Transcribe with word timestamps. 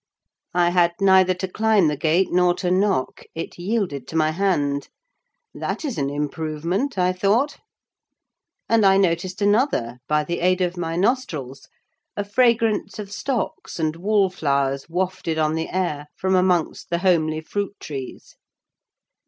I 0.55 0.71
had 0.71 0.93
neither 0.99 1.35
to 1.35 1.47
climb 1.47 1.87
the 1.87 1.95
gate 1.95 2.29
nor 2.31 2.55
to 2.55 2.71
knock—it 2.71 3.59
yielded 3.59 4.07
to 4.07 4.15
my 4.15 4.31
hand. 4.31 4.89
That 5.53 5.85
is 5.85 5.99
an 5.99 6.09
improvement, 6.09 6.97
I 6.97 7.13
thought. 7.13 7.59
And 8.67 8.83
I 8.83 8.97
noticed 8.97 9.43
another, 9.43 9.99
by 10.07 10.23
the 10.23 10.39
aid 10.39 10.59
of 10.59 10.75
my 10.75 10.95
nostrils; 10.95 11.69
a 12.17 12.23
fragrance 12.23 12.97
of 12.97 13.11
stocks 13.11 13.77
and 13.79 13.95
wallflowers 13.95 14.89
wafted 14.89 15.37
on 15.37 15.53
the 15.53 15.69
air 15.69 16.07
from 16.17 16.33
amongst 16.33 16.89
the 16.89 16.97
homely 16.97 17.39
fruit 17.39 17.79
trees. 17.79 18.35